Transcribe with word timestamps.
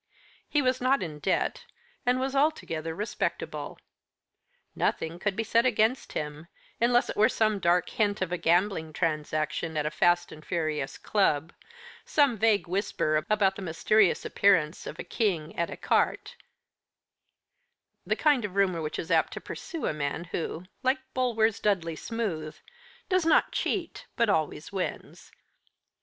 He 0.49 0.63
was 0.63 0.81
not 0.81 1.03
in 1.03 1.19
debt, 1.19 1.65
and 2.07 2.19
was 2.19 2.35
altogether 2.35 2.95
respectable. 2.95 3.77
Nothing 4.75 5.19
could 5.19 5.35
be 5.35 5.43
said 5.43 5.63
against 5.63 6.13
him, 6.13 6.47
unless 6.79 7.07
it 7.11 7.15
were 7.15 7.29
some 7.29 7.59
dark 7.59 7.87
hint 7.87 8.19
of 8.19 8.31
a 8.31 8.37
gambling 8.39 8.93
transaction 8.93 9.77
at 9.77 9.85
a 9.85 9.91
fast 9.91 10.31
and 10.31 10.43
furious 10.43 10.97
club, 10.97 11.53
some 12.03 12.35
vague 12.35 12.65
whisper 12.65 13.23
about 13.29 13.55
the 13.55 13.61
mysterious 13.61 14.25
appearance 14.25 14.87
of 14.87 14.97
a 14.97 15.03
king 15.03 15.55
at 15.55 15.69
écarté 15.69 16.33
the 18.03 18.15
kind 18.15 18.43
of 18.43 18.49
a 18.53 18.53
rumour 18.55 18.81
which 18.81 18.97
is 18.97 19.11
apt 19.11 19.31
to 19.33 19.39
pursue 19.39 19.85
a 19.85 19.93
man 19.93 20.23
who, 20.31 20.65
like 20.81 20.97
Bulwer's 21.13 21.59
Dudley 21.59 21.95
Smooth, 21.95 22.57
does 23.07 23.23
not 23.23 23.51
cheat 23.51 24.07
but 24.15 24.29
always 24.29 24.71
wins. 24.71 25.31